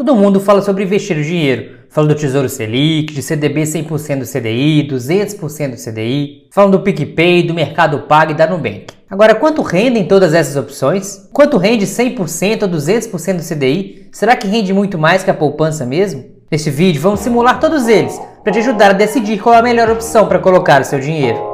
Todo 0.00 0.16
mundo 0.16 0.40
fala 0.40 0.62
sobre 0.62 0.82
investir 0.82 1.14
o 1.14 1.22
dinheiro. 1.22 1.72
Fala 1.90 2.08
do 2.08 2.14
Tesouro 2.14 2.48
Selic, 2.48 3.12
de 3.12 3.22
CDB 3.22 3.64
100% 3.64 4.20
do 4.20 4.24
CDI, 4.24 4.88
200% 4.90 5.72
do 5.72 5.76
CDI. 5.76 6.46
Falam 6.50 6.70
do 6.70 6.80
PicPay, 6.80 7.42
do 7.42 7.52
Mercado 7.52 7.98
Pago 8.08 8.30
e 8.30 8.34
da 8.34 8.46
Nubank. 8.46 8.86
Agora, 9.10 9.34
quanto 9.34 9.60
rendem 9.60 10.08
todas 10.08 10.32
essas 10.32 10.56
opções? 10.56 11.28
Quanto 11.34 11.58
rende 11.58 11.84
100% 11.84 12.62
ou 12.62 12.68
200% 12.70 13.36
do 13.36 13.42
CDI? 13.42 14.08
Será 14.10 14.34
que 14.36 14.48
rende 14.48 14.72
muito 14.72 14.96
mais 14.96 15.22
que 15.22 15.30
a 15.30 15.34
poupança 15.34 15.84
mesmo? 15.84 16.24
Neste 16.50 16.70
vídeo, 16.70 17.02
vamos 17.02 17.20
simular 17.20 17.60
todos 17.60 17.86
eles 17.86 18.18
para 18.42 18.54
te 18.54 18.60
ajudar 18.60 18.92
a 18.92 18.94
decidir 18.94 19.38
qual 19.38 19.54
a 19.54 19.60
melhor 19.60 19.90
opção 19.90 20.26
para 20.26 20.38
colocar 20.38 20.80
o 20.80 20.84
seu 20.84 20.98
dinheiro. 20.98 21.50